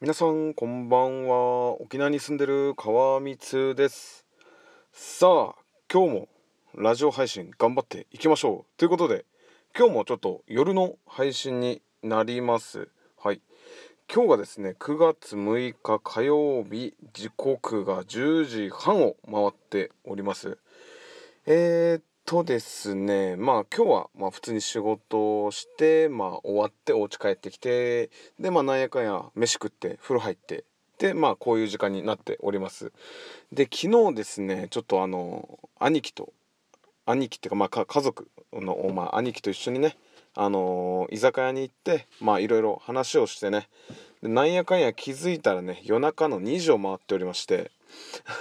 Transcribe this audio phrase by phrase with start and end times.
[0.00, 1.80] 皆さんこんばんは。
[1.80, 4.26] 沖縄に住んでる川光です。
[4.92, 5.54] さあ
[5.90, 6.28] 今日も
[6.74, 8.72] ラジオ配信頑張っていきましょう。
[8.76, 9.24] ということで
[9.78, 12.88] 今日もちょっと夜の配信になります。
[13.16, 13.40] はい。
[14.12, 20.58] 今日がですね9月6日火曜日時刻が10時半を回っております。
[21.46, 30.64] えー、とですねまあ今日はまあ普通に仕事をしてまあ終わってお家帰ってきてでまあなんやかんや飯食って風呂入って
[30.98, 32.92] でまあこういう時間になっております。
[33.52, 36.32] で昨日ですねちょっとあの兄貴と
[37.04, 39.96] 兄貴っていうかまあ家族の、まあ、兄貴と一緒にね
[40.34, 43.68] あの居酒屋に行ってまあいろいろ話をしてね
[44.22, 47.70] でなんやかんや気づいたらね夜中の2時を回っておりまして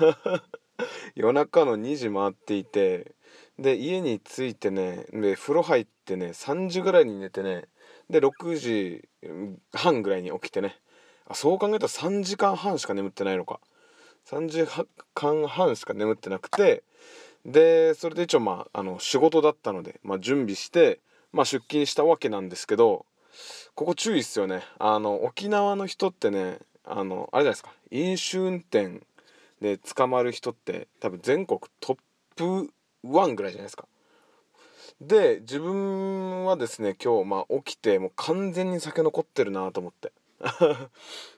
[1.14, 3.12] 夜中の2時回っていて
[3.58, 7.64] で家に着いてねで風呂入ってね3時ぐらいに寝てね
[8.10, 9.08] で6時
[9.72, 10.76] 半ぐらいに起きてね。
[11.28, 13.60] あそう考えたら3時間半しか眠ってないのか。
[14.26, 14.66] 3時
[15.14, 16.82] 間半しか眠ってなくて
[17.44, 21.00] でそれで一応まああの仕事だったので、まあ、準備して、
[21.32, 23.06] まあ、出勤したわけなんですけど
[23.74, 24.62] ここ注意っすよね。
[24.78, 27.72] あの沖縄の人ってねあのあれじゃないですか。
[27.90, 29.00] 飲酒運転
[29.60, 31.98] で捕まる人って多分全国トッ
[32.36, 32.70] プ
[33.08, 33.86] 1ぐらいじゃないですか。
[35.00, 40.12] で自分はですね今日まあ起きてもう完全に酒残ってるなと思って。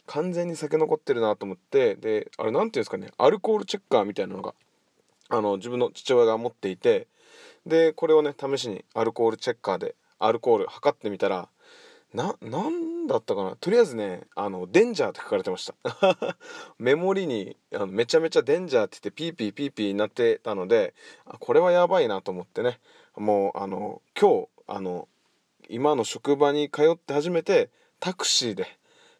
[0.06, 4.54] 完全に酒残ってるなと思ってであれ何ていうんですかねアルコールチェッカーみたいなのが
[5.28, 7.06] あの自分の父親が持っていて
[7.66, 11.48] でこれをね試しにアルコールチェッカーでアルコール測ってみたら
[12.14, 13.56] な、なんだったかな？
[13.56, 15.74] とりあえずね、あの、 Danger って書かれてました。
[16.78, 20.94] メモリにあのめちゃめちゃ Danger って言ってピーピーピーピーになってたので、
[21.38, 22.80] これはやばいなと思ってね、
[23.16, 25.08] もう、あの、今日、あの、
[25.68, 27.70] 今の職場に通って初めて
[28.00, 28.66] タクシーで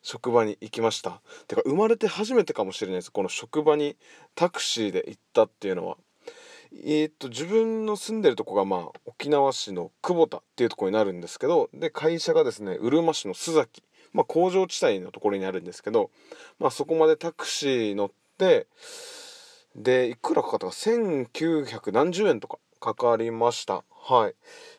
[0.03, 1.21] 職場に行きました。
[1.47, 3.13] てか、生まれて初めてかもしれないです。
[3.13, 3.97] この職場に
[4.35, 5.99] タクシーで行ったっていうのは。
[6.73, 13.83] えー、っと自分の住んでるとこがまあ沖縄市の久保田っていうとこになるんですけどで会社がですねうるま市の須崎、
[14.13, 16.11] まあ、工場地帯のところにあるんですけど、
[16.59, 18.67] まあ、そこまでタクシー乗って
[19.75, 23.85] でいくらかかったか1900何十円とかかかりました。
[23.91, 24.35] はい。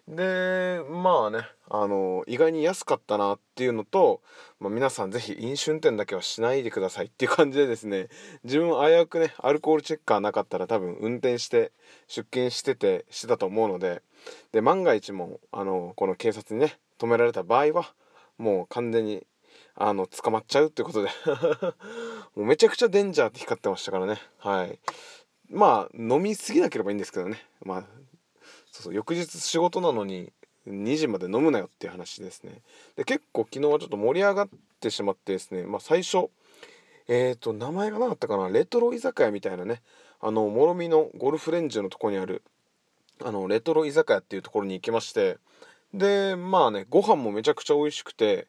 [0.07, 4.21] でまあねあの意外に安かったなっていうのと、
[4.59, 8.07] まあ、皆さん是非飲酒運転だけはしないでくださいっていう感じでですね
[8.43, 11.71] 自分危うくねアルコールチェッカーなかったら多分運転して
[12.07, 14.01] 出勤しててしてたと思うので
[14.51, 17.93] で万が一もあのこの警察にね止められた場合は
[18.39, 19.27] もう完全に
[19.75, 21.09] あの捕まっちゃうってことで。
[22.35, 24.17] もうめちゃくちゃデンジャーって光ってましたからね。
[24.37, 24.79] はい。
[25.49, 27.43] まあ飲みすぎなければいいんですけどね。
[27.63, 27.83] まあ
[28.71, 30.31] そうそう翌日仕事なのに
[30.67, 32.61] 2時まで飲むなよっていう話ですね。
[32.95, 34.49] で結構昨日はちょっと盛り上がっ
[34.79, 35.63] てしまってですね。
[35.63, 36.29] まあ最初
[37.07, 38.49] えっ、ー、と名前がなかったかな。
[38.49, 39.81] レトロ居酒屋みたいなね。
[40.21, 42.43] あの諸見のゴルフレンジのとこにある
[43.23, 45.37] あのレトロ居酒屋っていうところに行きまして。
[45.93, 48.47] でまあねご飯もめちゃくちゃ美味しくて。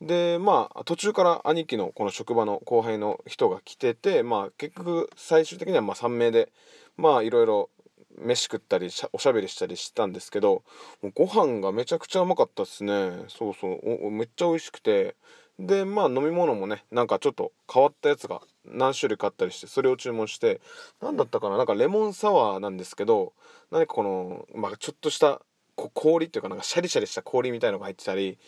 [0.00, 6.50] でまあ途中から兄貴のこの職場の後輩の人が来ててまあ結局最終的にはまあ3名で
[6.96, 7.70] まあいろいろ
[8.18, 10.62] 飯食ったりおしゃべりしたりしたんですけど
[11.02, 13.24] もうご飯がめちゃくちゃうまかったっすね。
[13.28, 14.10] そうそう。
[14.10, 15.16] めっちゃ美味しくて。
[15.58, 20.60] でまあ飲み物もねなんかちょっと変わったやつが何種類かあったりしてそれを注文して
[21.02, 23.34] 何だったかななんかレモンサワーなんですけど
[23.70, 25.42] 何かこの、まあ、ちょっとした
[25.76, 28.38] 氷っていうかなんかシャリシャリした氷みたいのが入ってたり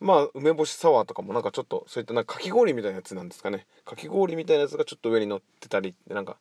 [0.00, 3.66] まあ梅干しサワーとかもなんかちょっとそういったなんかかき氷みたいなやつなんですかね。
[3.84, 6.36] かき氷みたいなやつがちょっと上に乗ってたりなんか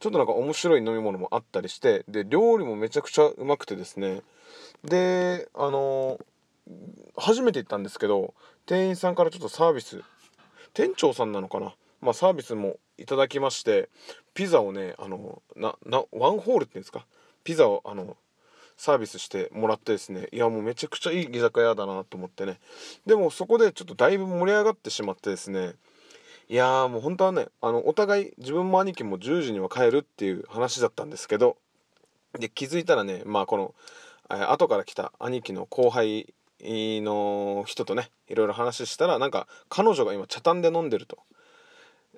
[0.00, 4.22] ちょっとなんか面白い飲み物もあったりしてで料理もめちゃくちゃうまくてですね。
[4.84, 6.18] であの
[7.16, 8.34] 初めて行ったんですけど
[8.66, 10.02] 店員さんからちょっとサービス
[10.72, 11.74] 店長さんなのかな？
[12.00, 13.88] まあサービスもいただきまして
[14.32, 17.04] ピザをねあのななワンホールっていうんですか？
[17.44, 18.16] ピザをあの
[18.82, 22.58] サービスしてもらってですねいやもうめちゃくちゃいい居酒屋だなと思ってね。
[23.06, 25.74] でもそこでちょっとだいぶ盛り上がってしまってですね
[26.48, 31.58] いやもう本当はねあのお互い自分も兄貴も10時には帰るっていう話だったんですけど
[32.36, 33.72] で気づいたらねまあこの、
[34.28, 41.18] 後から来た兄貴の後輩の人とねいろいろ話したらなんか彼女が今茶炭で飲んでると。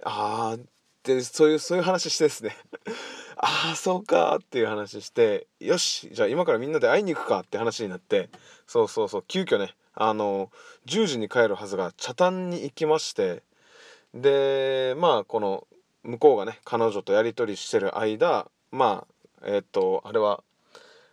[0.02, 0.58] ああ
[1.04, 2.56] でそういうそういう話してですね。
[3.36, 8.30] ああそうかっていう話してよしじゃあ今からみんなで会いに行くかって話になって
[8.66, 10.50] そうそうそう急遽ねあの
[10.86, 13.42] 10時に帰るはずが茶炭に行きまして
[14.14, 15.66] でまあこの
[16.04, 19.04] 向こうがね彼女とやり取りしてる間ま
[19.42, 20.42] あえっ、ー、とあれは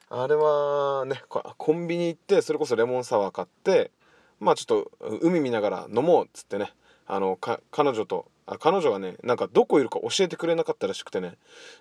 [0.10, 3.92] あれはねコンビニ行ってそれこそレモンサワー買って
[4.40, 6.72] まあちょっと海見ながら飲もうっつってね
[7.08, 11.36] あの彼女とあ彼女がねなんかどこいるか教えてくれなかったらしくてね。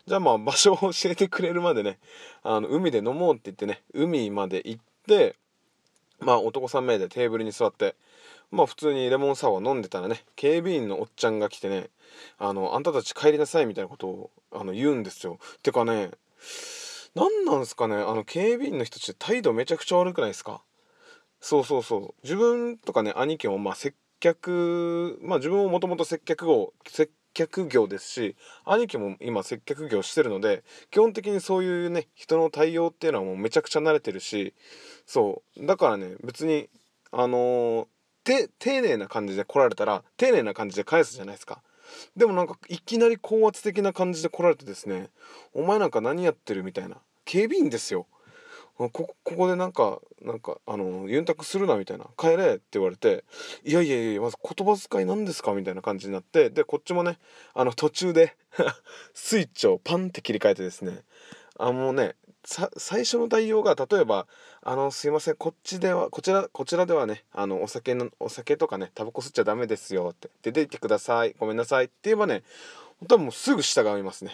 [0.06, 1.98] じゃあまあ場所を教えてくれるまでね
[2.42, 5.36] あの海で飲もうって言ってね海まで行って
[6.20, 7.96] まあ男3名でテーブルに座って
[8.50, 11.88] まあ普通にレモンサワー飲んでたらね警備員のおっちゃんが来てね
[12.38, 15.38] あのあんたたち帰りなさいみたいなことをあの言うんですよ。
[15.62, 16.10] てかね
[17.14, 20.62] 何なんすかねあの警備員の人たち態度めちゃくちゃ悪くないですか？
[21.40, 22.14] そうそうそう。
[22.22, 34.54] 自分とかね兄貴もまあ接客まあ自分ももともと接客業接客業ですし兄貴も今接客業してるので基本的にそういうね人の対応っていうのはもうめちゃくちゃ慣れてるし
[35.06, 35.66] そう。
[35.66, 36.68] だからね別に
[37.12, 41.62] あのー、丁寧な感じで来られたら丁寧な感じで返すじゃないですか。
[42.16, 45.08] でもなんかいきなり高圧的な感じで来られてですね
[45.52, 46.98] お前なんか何やってるみたいな。
[47.24, 48.06] 警備員ですよ。
[48.88, 52.06] こここでなんかなんかあのユンタクするなみたいな。
[52.16, 53.24] 帰れって言われて
[53.64, 57.18] いやいやいやまず言葉遣いなんですかみたいな感じになってでこっちもね
[57.54, 58.36] あの途中で
[59.14, 61.04] スイッチをパンって切り替えてですね
[61.58, 64.26] あのね最初の対応が例えば
[64.62, 72.42] 「あのすいませんこっちではこちらこちらではねあのお酒のお酒とかねタバコ吸っちゃダメですよ」って「出て行ってくださいごめんなさい」って言えばね
[73.08, 74.32] 多分もうすぐ従いますね。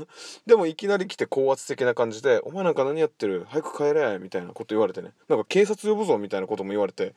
[0.46, 3.46] でもいきなり来て高圧的な感じで「お前なんか何やってる？
[3.48, 5.12] 早く帰れ」みたいなこと言われてね。
[5.28, 7.14] なんか警察呼ぶぞみたいなことも言われて。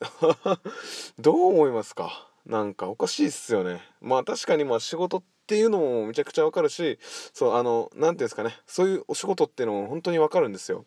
[1.18, 2.28] どう思いますか？
[2.46, 3.80] なんかおかしいっすよね。
[4.00, 6.98] まあ確かにまあ仕事っていうのもめちゃくちゃわかるし
[7.32, 8.56] そうあの何て言うんですかね。
[8.66, 10.84] そういうお仕事っていうのも本当にわかるんですよ。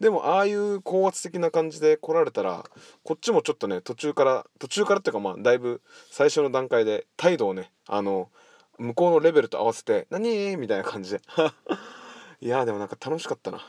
[0.00, 2.64] でもああいう高圧的な感じで来られたら
[3.02, 8.30] こっちもちょっとね途中から途中からっていうかまあだいぶ最初の段階で態度をねあの
[8.78, 11.20] 向こうのレベルと合わせて「何?」みたいな感じで。
[12.40, 13.60] いやでもなんか楽しかったな。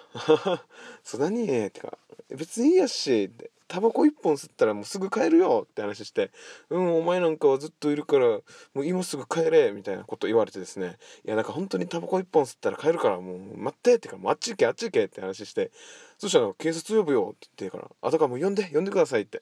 [1.04, 1.68] そう何？
[1.68, 1.98] ってか
[2.30, 3.32] 別にいいやし
[3.68, 6.32] タバコ1本吸ったらもうすぐ帰るよって話して
[6.70, 8.42] 「うんお前なんかはずっといるからも
[8.76, 10.98] う今すぐ帰れ」みたいなこと言われてですね。
[11.26, 15.72] いやなんか本当にタバコ1本吸ったら帰るからもう待ってってかもうあっち行けあっち行けって話して。
[16.18, 19.42] そしたら「警察呼ぶよ」って言ってから「あだからもう呼んで呼んでください」って。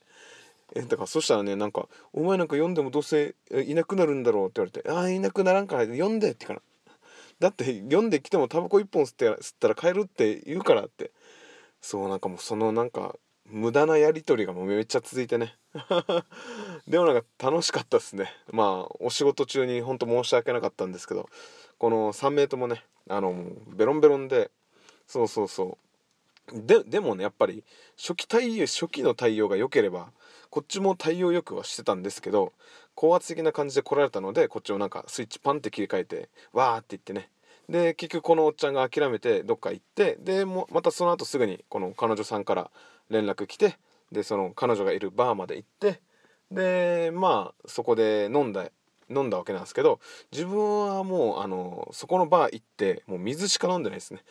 [0.75, 3.35] えだからそしたらねなんか「お前なんか読んでもどうせ
[3.65, 6.61] いなくなるんだろう」って言われて「ああいなくならんから読んで」ってから。
[7.39, 11.11] だって読んできてもタバコ1本吸って吸ったら帰るって言うからって。
[11.81, 13.15] そうなんかもうそのなんか
[13.45, 15.57] 無駄なやり取りがもうめっちゃ続いてね。
[16.87, 18.31] でもなんか楽しかったっすね。
[18.51, 21.27] まあお仕事中にほんと申し訳なかったんですけど
[21.77, 23.35] この3名ともねあの
[23.67, 24.49] ベロンベロンで
[25.07, 25.82] そうそうそう
[26.51, 27.63] ででもねやっぱり
[27.97, 30.09] 初期対応初期の対応が良ければ
[30.49, 32.53] こっちも対応よくはしてたんですけど
[32.95, 37.29] 高圧的な感じで来られたのでこっちもなんかスイッチパンって切り替えてわーって言ってね。
[37.69, 42.69] で結局このおっちゃんが諦めてどっか行ってでもまたその後すぐにこの彼女さんから
[43.09, 43.77] 連絡来て
[44.11, 46.01] でその彼女がいるバーまで行って
[46.51, 48.69] でまあそこで飲んだ
[49.13, 49.99] 飲んだわけなんですけど
[50.31, 54.23] 自分はもうあのそこのバー行ってもう水しか飲んでないですね。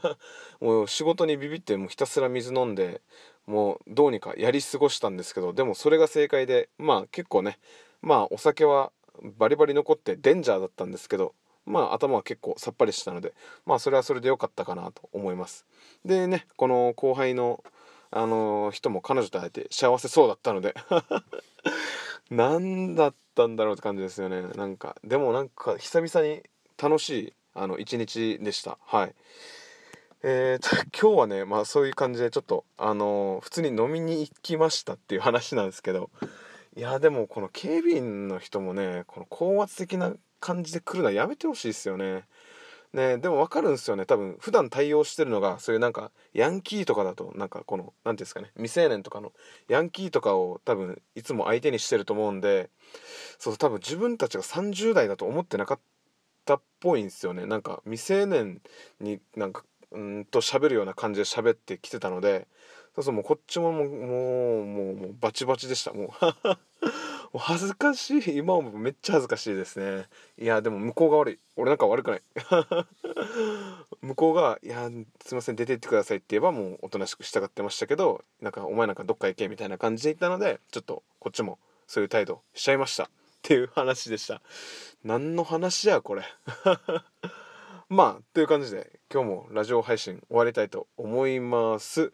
[0.60, 3.00] もう仕事にビビってもうひたすら水飲んで
[3.46, 7.58] もうどうにかやり過ごしたんですけどでもそれが正解でまあ結構ね
[8.02, 8.92] まあお酒は
[9.22, 11.34] バリバリ残ってデンジャーだったんですけど
[11.64, 13.34] まあ頭は結構さっぱりしたので
[13.64, 15.66] まあそれはそれで良かったかなと思います。
[16.04, 17.62] でねこの後輩の
[18.10, 20.74] あの人も彼女と会えて幸せそうだったので。
[22.30, 24.42] 何だったんだろうって感じですよね。
[24.56, 26.42] なんかでもなんか久々に
[26.80, 28.78] 楽しいあの一日でした。
[28.84, 29.14] はい。
[30.22, 36.10] えー、今日はねまあそういう感じでちょっとあのー、普通に飲みに行きましたっていう話なんですけど
[36.76, 42.24] いやでもこの警備員の人もねこの高圧的な感じで来るのはやめてほしいですよね。
[42.96, 44.06] ねでも分かるんですよね。
[44.06, 48.50] 多分普段対応してるのがそういうなんかヤンキーとかだとなんかこの何て言うんですかね。
[48.56, 49.32] 未成年とかの
[49.68, 52.70] ヤンキーとかを多分いつも相手にしてると思うんで
[53.38, 55.78] そう多分自分たちが30代だと思ってなかっ
[56.46, 57.46] たっぽいんですよね。
[57.46, 58.60] なんか未成年
[59.00, 59.62] になんか
[59.92, 62.48] うんと喋るような感じで喋ってきてたので
[62.94, 65.92] そうそうもうこっちももうもうもうバチバチでした。
[65.92, 66.08] もう
[67.34, 68.36] 恥ずかしい。
[68.36, 70.06] 今もめっちゃ恥ずかしいですね。
[70.38, 71.38] いやでも向こうが悪い。
[71.56, 72.22] 俺なんか悪くない。
[74.02, 74.88] 向こうが「いや
[75.24, 83.04] すいません出てってください」って言えばもうおとなしく従ってましたけどなんかお前なんかどっか行けみたいな感じで言ったのでちょっとこっちもそういう態度しちゃいました。
[83.04, 83.08] っ
[83.42, 84.42] ていう話でした。
[85.04, 86.24] 何の話やこれ。
[87.88, 92.12] まあという感じで今日もラジオ配信終わりたいと思います。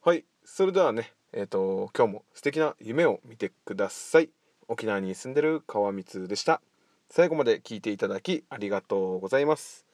[0.00, 0.24] はい。
[0.44, 4.30] それではねえっ、ー、と今日も素敵な夢を見てください。
[4.70, 6.62] 沖縄に住んでる川光でした。
[7.10, 9.84] 最後まで聞いていただきありがとうございます。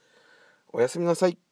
[0.71, 1.46] おやすみなさい。